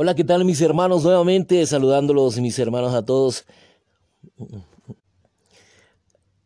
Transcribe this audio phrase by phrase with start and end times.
[0.00, 1.02] Hola, ¿qué tal mis hermanos?
[1.02, 3.44] Nuevamente saludándolos, mis hermanos a todos.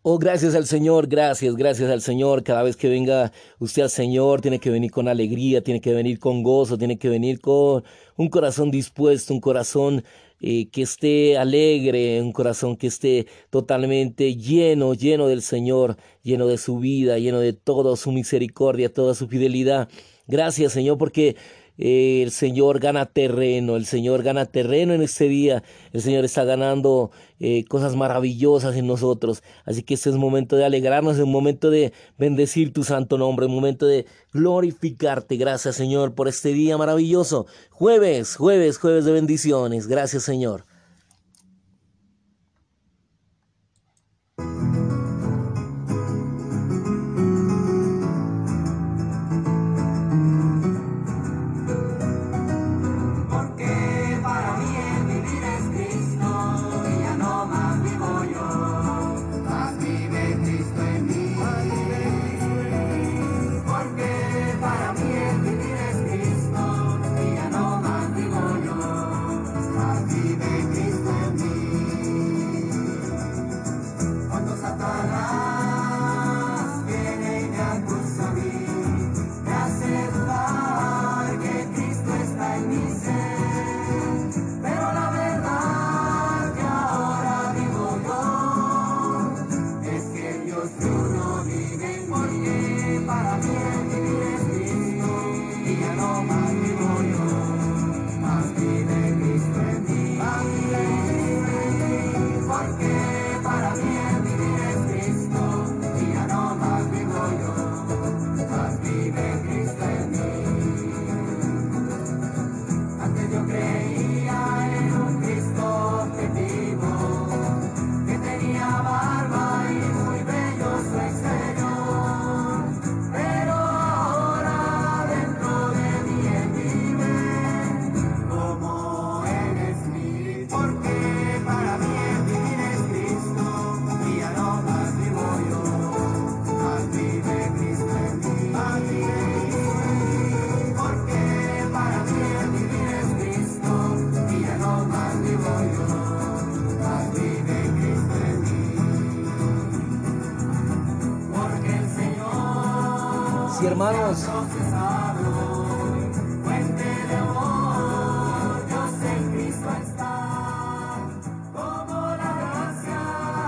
[0.01, 2.45] Oh, gracias al Señor, gracias, gracias al Señor.
[2.45, 6.19] Cada vez que venga usted al Señor, tiene que venir con alegría, tiene que venir
[6.19, 7.85] con gozo, tiene que venir con
[8.17, 10.03] un corazón dispuesto, un corazón
[10.41, 16.57] eh, que esté alegre, un corazón que esté totalmente lleno, lleno del Señor, lleno de
[16.57, 19.91] su vida, lleno de toda su misericordia, toda su fidelidad.
[20.27, 21.37] Gracias, Señor, porque
[21.79, 25.63] el Señor gana terreno, el Señor gana terreno en este día,
[25.93, 29.43] el Señor está ganando eh, cosas maravillosas en nosotros.
[29.65, 33.47] Así que este es momento de alegrarnos, es un momento de bendecir tu santo nombre,
[33.47, 35.37] un momento de glorificarte.
[35.37, 37.47] Gracias Señor por este día maravilloso.
[37.71, 39.87] Jueves, jueves, jueves de bendiciones.
[39.87, 40.72] Gracias Señor.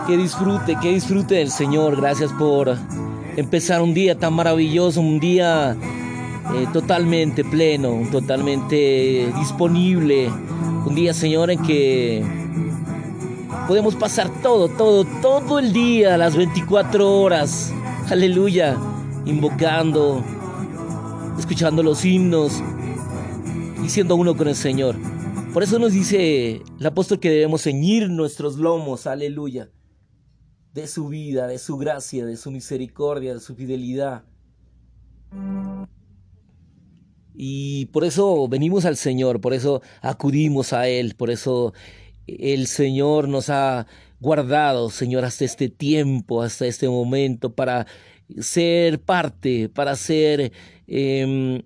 [0.07, 1.97] Que disfrute, que disfrute del Señor.
[1.97, 2.77] Gracias por
[3.37, 5.77] empezar un día tan maravilloso, un día
[6.55, 10.29] eh, totalmente pleno, totalmente disponible.
[10.87, 12.23] Un día, Señor, en que
[13.67, 17.73] podemos pasar todo, todo, todo el día, las 24 horas.
[18.11, 18.77] Aleluya
[19.27, 20.23] invocando,
[21.39, 22.63] escuchando los himnos
[23.85, 24.97] y siendo uno con el Señor.
[25.53, 29.69] Por eso nos dice el apóstol que debemos ceñir nuestros lomos, aleluya,
[30.75, 34.25] de su vida, de su gracia, de su misericordia, de su fidelidad.
[37.33, 41.73] Y por eso venimos al Señor, por eso acudimos a Él, por eso
[42.27, 43.87] el Señor nos ha
[44.21, 47.87] guardado, Señor, hasta este tiempo, hasta este momento, para
[48.41, 50.53] ser parte, para ser
[50.87, 51.63] em,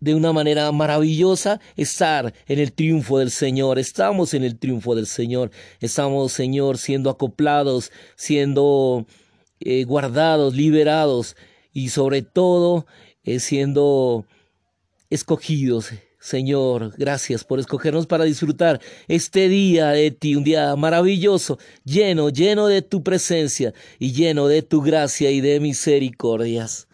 [0.00, 3.78] de una manera maravillosa estar en el triunfo del Señor.
[3.78, 5.50] Estamos en el triunfo del Señor.
[5.80, 9.06] Estamos, Señor, siendo acoplados, siendo
[9.60, 11.36] eh, guardados, liberados
[11.72, 12.86] y sobre todo
[13.24, 14.24] eh, siendo
[15.10, 18.78] escogidos Señor, gracias por escogernos para disfrutar
[19.08, 24.60] este día de ti, un día maravilloso, lleno, lleno de tu presencia y lleno de
[24.60, 26.88] tu gracia y de misericordias.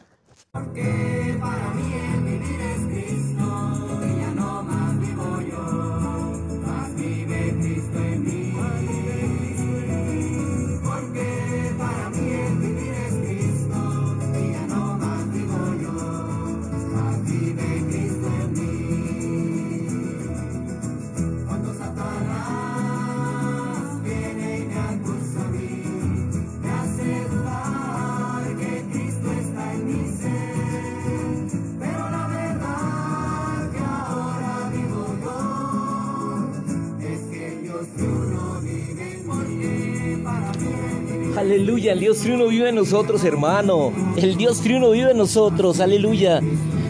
[41.89, 43.93] El Dios triuno vive en nosotros, hermano.
[44.17, 46.41] El Dios triuno vive en nosotros, aleluya.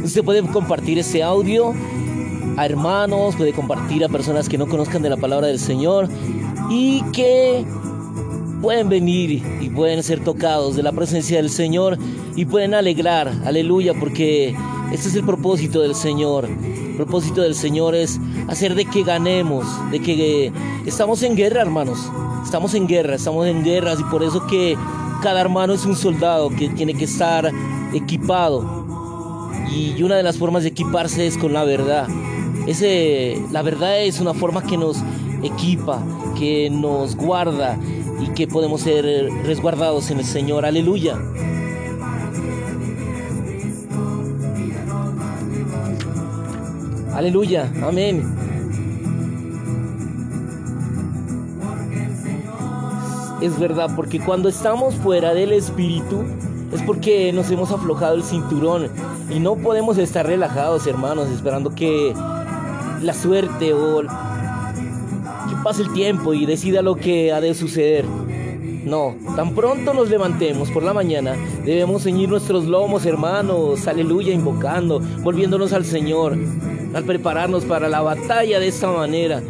[0.03, 1.75] Usted puede compartir este audio
[2.57, 6.09] a hermanos, puede compartir a personas que no conozcan de la palabra del Señor
[6.71, 7.63] y que
[8.63, 11.99] pueden venir y pueden ser tocados de la presencia del Señor
[12.35, 14.55] y pueden alegrar, aleluya, porque
[14.93, 16.47] este es el propósito del Señor.
[16.47, 20.53] El propósito del Señor es hacer de que ganemos, de que
[20.85, 22.11] estamos en guerra, hermanos.
[22.45, 24.77] Estamos en guerra, estamos en guerras y por eso que
[25.23, 27.51] cada hermano es un soldado que tiene que estar
[27.93, 28.87] equipado.
[29.71, 32.07] Y una de las formas de equiparse es con la verdad.
[32.67, 34.99] Ese, la verdad es una forma que nos
[35.43, 36.03] equipa,
[36.39, 37.79] que nos guarda
[38.21, 39.05] y que podemos ser
[39.45, 40.65] resguardados en el Señor.
[40.65, 41.19] Aleluya.
[47.17, 47.73] Aleluya.
[47.83, 48.23] Amén.
[53.41, 56.25] Es verdad, porque cuando estamos fuera del Espíritu
[56.75, 58.91] es porque nos hemos aflojado el cinturón
[59.31, 62.13] y no podemos estar relajados, hermanos, esperando que
[63.01, 68.05] la suerte o que pase el tiempo y decida lo que ha de suceder.
[68.85, 71.35] No, tan pronto nos levantemos por la mañana,
[71.65, 76.37] debemos ceñir nuestros lomos, hermanos, aleluya, invocando, volviéndonos al Señor,
[76.97, 79.43] al prepararnos para la batalla de esta manera.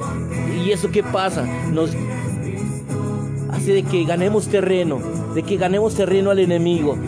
[0.64, 1.46] ¿Y eso qué pasa?
[1.72, 1.92] Nos
[3.50, 4.98] hace de que ganemos terreno,
[5.32, 6.98] de que ganemos terreno al enemigo,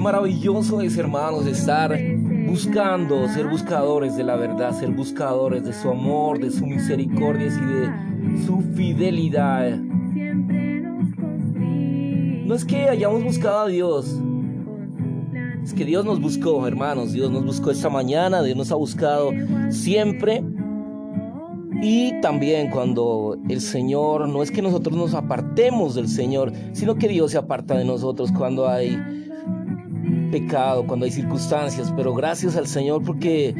[0.00, 1.98] maravilloso es, hermanos, estar
[2.46, 7.50] buscando, ser buscadores de la verdad, ser buscadores de su amor, de su misericordia y
[7.50, 9.76] de su fidelidad.
[12.46, 14.20] No es que hayamos buscado a Dios,
[15.64, 19.32] es que Dios nos buscó, hermanos, Dios nos buscó esta mañana, Dios nos ha buscado
[19.70, 20.44] siempre.
[21.82, 27.08] Y también cuando el Señor, no es que nosotros nos apartemos del Señor, sino que
[27.08, 29.25] Dios se aparta de nosotros cuando hay
[30.26, 33.54] pecado, cuando hay circunstancias, pero gracias al Señor porque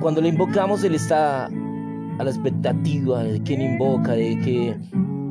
[0.00, 4.76] cuando le invocamos Él está a la expectativa de quien invoca, de que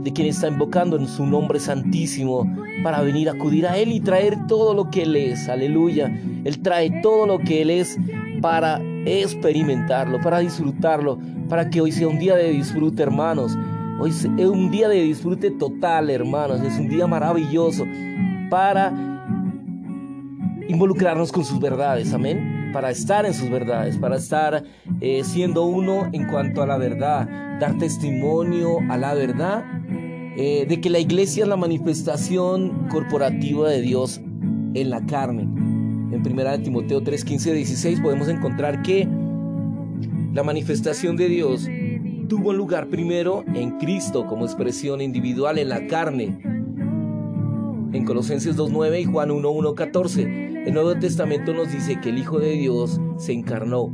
[0.03, 2.51] de quien está invocando en su nombre santísimo
[2.83, 6.07] para venir a acudir a Él y traer todo lo que Él es, aleluya.
[6.43, 7.97] Él trae todo lo que Él es
[8.41, 13.57] para experimentarlo, para disfrutarlo, para que hoy sea un día de disfrute, hermanos.
[13.99, 16.61] Hoy es un día de disfrute total, hermanos.
[16.61, 17.85] Es un día maravilloso
[18.49, 19.20] para
[20.71, 24.63] involucrarnos con sus verdades, amén, para estar en sus verdades, para estar
[25.01, 27.27] eh, siendo uno en cuanto a la verdad,
[27.59, 29.65] dar testimonio a la verdad,
[30.37, 34.21] eh, de que la iglesia es la manifestación corporativa de Dios
[34.73, 35.41] en la carne.
[35.41, 39.09] En 1 Timoteo 3, 15, 16 podemos encontrar que
[40.33, 41.67] la manifestación de Dios
[42.29, 46.39] tuvo lugar primero en Cristo como expresión individual en la carne.
[47.93, 52.51] En Colosenses 2.9 y Juan 1.1.14 el Nuevo Testamento nos dice que el Hijo de
[52.51, 53.91] Dios se encarnó.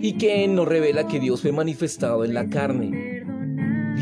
[0.00, 3.22] Y que nos revela que Dios fue manifestado en la carne.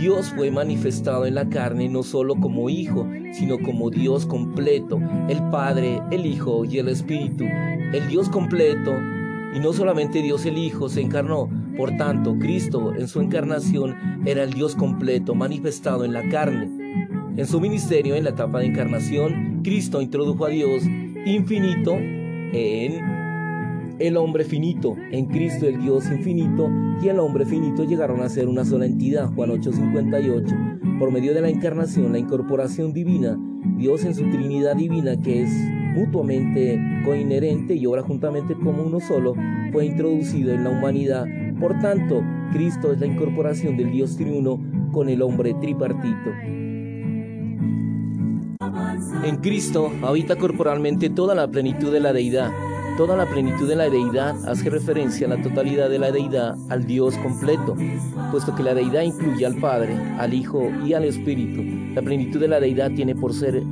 [0.00, 5.42] Dios fue manifestado en la carne no solo como Hijo, sino como Dios completo, el
[5.50, 7.44] Padre, el Hijo y el Espíritu.
[7.92, 8.92] El Dios completo,
[9.56, 14.43] y no solamente Dios el Hijo, se encarnó, por tanto, Cristo en su encarnación era
[14.43, 16.69] el Dios completo, manifestado en la carne.
[17.37, 20.85] En su ministerio, en la etapa de encarnación, Cristo introdujo a Dios
[21.26, 23.14] infinito en
[23.99, 26.69] el hombre finito, en Cristo el Dios infinito
[27.02, 31.40] y el hombre finito llegaron a ser una sola entidad, Juan 8:58, por medio de
[31.40, 33.38] la encarnación, la incorporación divina,
[33.76, 35.50] Dios en su Trinidad divina que es
[35.95, 39.35] mutuamente coinherente y obra juntamente como uno solo,
[39.73, 41.26] fue introducido en la humanidad.
[41.64, 44.61] Por tanto, Cristo es la incorporación del Dios triuno
[44.92, 46.30] con el hombre tripartito.
[49.25, 52.52] En Cristo habita corporalmente toda la plenitud de la deidad.
[52.99, 56.85] Toda la plenitud de la deidad hace referencia a la totalidad de la deidad, al
[56.85, 57.75] Dios completo,
[58.30, 61.62] puesto que la deidad incluye al Padre, al Hijo y al Espíritu.
[61.94, 63.62] La plenitud de la deidad tiene por ser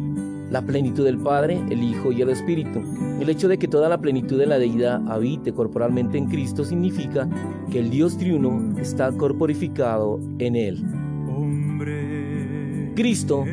[0.52, 2.82] la plenitud del Padre, el Hijo y el Espíritu.
[3.18, 7.26] El hecho de que toda la plenitud de la deidad habite corporalmente en Cristo significa
[7.70, 10.84] que el Dios triuno está corporificado en él.
[12.94, 13.46] Cristo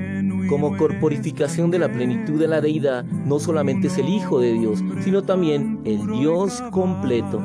[0.50, 4.84] como corporificación de la plenitud de la deidad, no solamente es el Hijo de Dios,
[5.02, 7.40] sino también el Dios completo.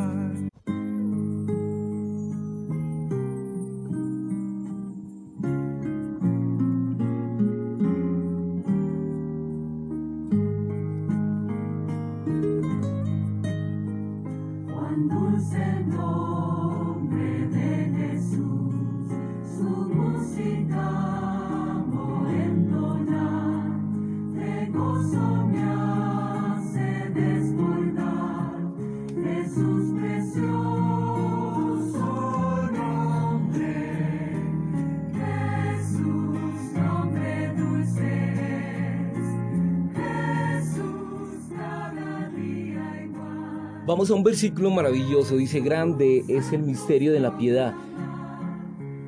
[43.87, 47.75] Vamos a un versículo maravilloso, dice, grande es el misterio de la piedad.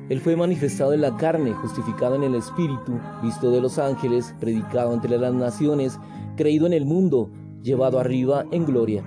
[0.07, 4.93] Él fue manifestado en la carne, justificado en el Espíritu, visto de los ángeles, predicado
[4.93, 5.97] entre las naciones,
[6.35, 7.31] creído en el mundo,
[7.63, 9.03] llevado arriba en gloria.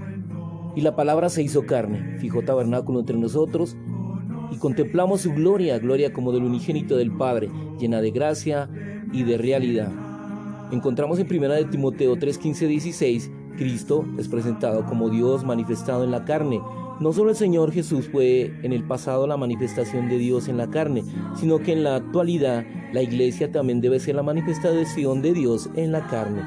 [0.74, 3.76] Y la palabra se hizo carne, fijó tabernáculo entre nosotros,
[4.50, 7.48] y contemplamos su gloria, gloria como del unigénito del Padre,
[7.78, 8.68] llena de gracia
[9.12, 9.92] y de realidad.
[10.72, 16.10] Encontramos en 1 de Timoteo 3, 15, 16, Cristo es presentado como Dios manifestado en
[16.10, 16.62] la carne.
[16.98, 20.70] No solo el Señor Jesús fue en el pasado la manifestación de Dios en la
[20.70, 21.04] carne,
[21.36, 22.64] sino que en la actualidad
[22.94, 26.40] la iglesia también debe ser la manifestación de Dios en la carne.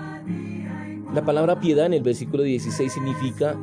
[1.13, 3.55] La palabra piedad en el versículo 16 significa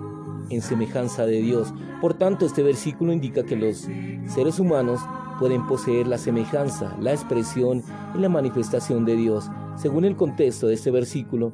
[0.49, 1.75] en semejanza de Dios.
[2.01, 3.89] Por tanto, este versículo indica que los
[4.29, 5.01] seres humanos
[5.41, 7.83] pueden poseer la semejanza, la expresión
[8.15, 9.51] y la manifestación de Dios.
[9.77, 11.53] Según el contexto de este versículo,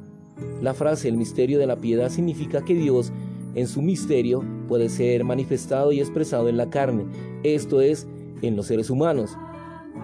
[0.61, 3.11] la frase el misterio de la piedad significa que Dios
[3.55, 7.05] en su misterio puede ser manifestado y expresado en la carne,
[7.43, 8.07] esto es,
[8.41, 9.37] en los seres humanos.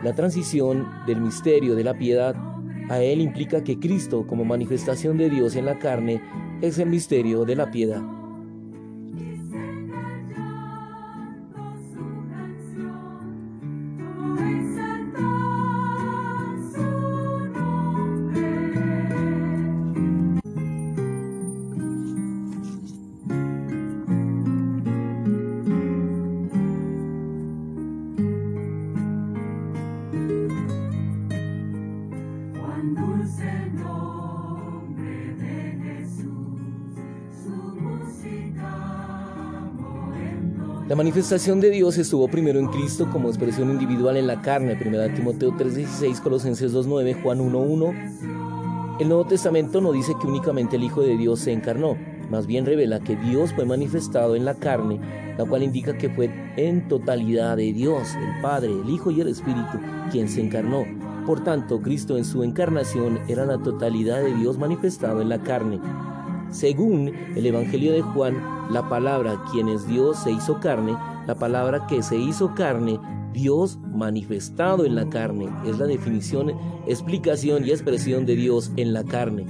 [0.04, 2.36] La transición del misterio de la piedad
[2.90, 6.22] a él implica que Cristo como manifestación de Dios en la carne
[6.62, 8.02] es el misterio de la piedad.
[40.94, 45.16] La manifestación de Dios estuvo primero en Cristo como expresión individual en la carne, 1
[45.16, 47.94] Timoteo 3:16, Colosenses 2:9, Juan 1:1.
[49.00, 51.98] El Nuevo Testamento no dice que únicamente el Hijo de Dios se encarnó,
[52.30, 55.00] más bien revela que Dios fue manifestado en la carne,
[55.38, 59.30] la cual indica que fue en totalidad de Dios, el Padre, el Hijo y el
[59.30, 59.80] Espíritu,
[60.12, 60.86] quien se encarnó.
[61.26, 65.80] Por tanto, Cristo en su encarnación era la totalidad de Dios manifestado en la carne.
[66.52, 68.36] Según el Evangelio de Juan,
[68.70, 73.00] la palabra quien es Dios se hizo carne, la palabra que se hizo carne,
[73.32, 76.54] Dios manifestado en la carne, es la definición,
[76.88, 79.46] explicación y expresión de Dios en la carne.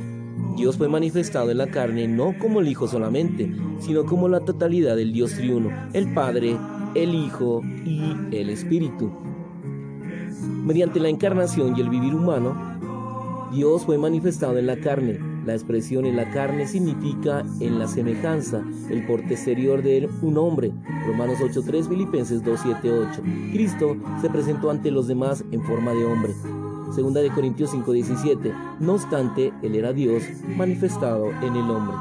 [0.55, 4.95] Dios fue manifestado en la carne no como el Hijo solamente, sino como la totalidad
[4.95, 6.55] del Dios triuno, el Padre,
[6.93, 9.11] el Hijo y el Espíritu.
[10.63, 12.55] Mediante la encarnación y el vivir humano,
[13.51, 18.63] Dios fue manifestado en la carne, la expresión en la carne significa en la semejanza,
[18.89, 20.71] el porte exterior de un hombre.
[21.05, 23.51] Romanos 8.3, Filipenses 2.7.8.
[23.51, 26.33] Cristo se presentó ante los demás en forma de hombre.
[26.95, 28.53] Segunda de Corintios 5.17.
[28.79, 30.23] No obstante, Él era Dios
[30.55, 31.97] manifestado en el hombre.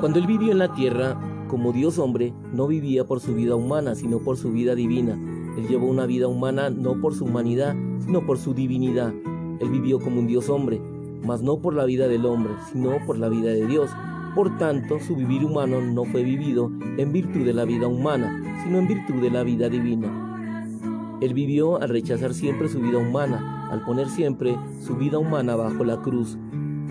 [0.00, 3.94] Cuando Él vivió en la tierra, como Dios hombre, no vivía por su vida humana,
[3.94, 5.18] sino por su vida divina.
[5.56, 9.12] Él llevó una vida humana no por su humanidad, sino por su divinidad.
[9.60, 10.80] Él vivió como un Dios hombre,
[11.24, 13.90] mas no por la vida del hombre, sino por la vida de Dios.
[14.34, 18.78] Por tanto, su vivir humano no fue vivido en virtud de la vida humana, sino
[18.78, 21.18] en virtud de la vida divina.
[21.22, 25.84] Él vivió al rechazar siempre su vida humana, al poner siempre su vida humana bajo
[25.84, 26.36] la cruz.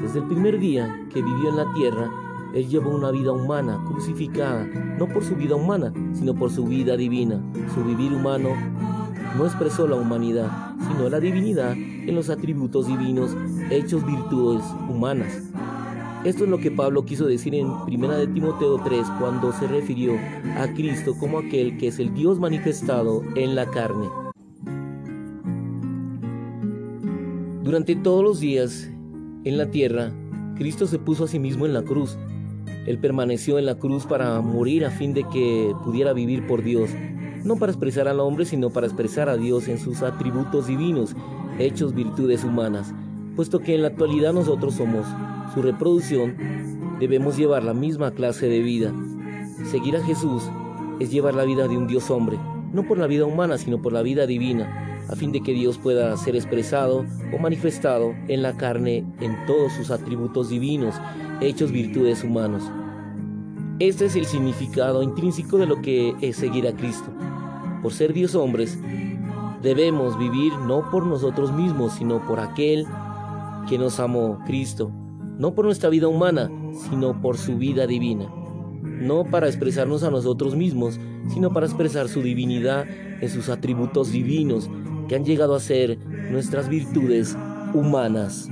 [0.02, 2.10] Desde el primer día que vivió en la tierra,
[2.56, 4.66] Él llevó una vida humana, crucificada,
[4.98, 7.42] no por su vida humana, sino por su vida divina.
[7.74, 8.52] Su vivir humano
[9.38, 10.50] no expresó la humanidad,
[10.88, 13.36] sino la divinidad en los atributos divinos,
[13.70, 15.52] hechos virtudes humanas.
[16.24, 20.14] Esto es lo que Pablo quiso decir en 1 de Timoteo 3 cuando se refirió
[20.58, 24.08] a Cristo como aquel que es el Dios manifestado en la carne.
[27.64, 28.90] Durante todos los días
[29.44, 30.14] en la tierra,
[30.56, 32.18] Cristo se puso a sí mismo en la cruz.
[32.86, 36.90] Él permaneció en la cruz para morir a fin de que pudiera vivir por Dios,
[37.44, 41.16] no para expresar al hombre, sino para expresar a Dios en sus atributos divinos,
[41.60, 42.94] hechos virtudes humanas,
[43.36, 45.06] puesto que en la actualidad nosotros somos
[45.54, 46.36] su reproducción,
[47.00, 48.94] debemos llevar la misma clase de vida.
[49.72, 50.44] Seguir a Jesús
[51.00, 52.38] es llevar la vida de un Dios hombre,
[52.72, 55.78] no por la vida humana, sino por la vida divina, a fin de que Dios
[55.78, 60.96] pueda ser expresado o manifestado en la carne en todos sus atributos divinos,
[61.42, 62.64] hechos virtudes humanos.
[63.80, 67.12] Este es el significado intrínseco de lo que es seguir a Cristo.
[67.82, 68.80] Por ser Dios hombres,
[69.62, 72.86] debemos vivir no por nosotros mismos, sino por aquel
[73.68, 74.92] que nos amó, Cristo,
[75.38, 76.50] no por nuestra vida humana,
[76.90, 78.28] sino por su vida divina.
[78.82, 82.86] No para expresarnos a nosotros mismos, sino para expresar su divinidad
[83.22, 84.70] en sus atributos divinos
[85.08, 86.00] que han llegado a ser
[86.32, 87.38] nuestras virtudes
[87.74, 88.50] humanas.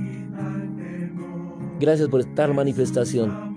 [1.84, 3.56] Gracias por esta manifestación.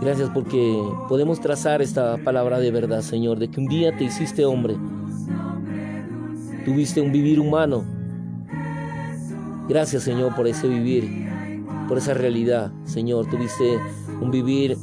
[0.00, 4.46] Gracias porque podemos trazar esta palabra de verdad, Señor, de que un día te hiciste
[4.46, 4.78] hombre.
[6.64, 7.84] Tuviste un vivir humano.
[9.68, 11.28] Gracias, Señor, por ese vivir
[11.86, 13.26] por esa realidad, Señor.
[13.26, 13.78] Tuviste
[14.22, 14.78] un vivir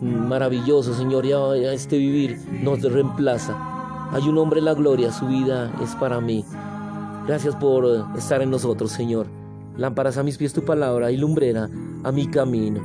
[0.00, 1.26] maravilloso, Señor.
[1.26, 4.08] Ya, este vivir nos reemplaza.
[4.10, 6.46] Hay un hombre en la gloria, su vida es para mí.
[7.26, 9.41] Gracias por estar en nosotros, Señor.
[9.76, 11.68] Lámparas a mis pies tu palabra y lumbrera
[12.04, 12.80] a mi camino.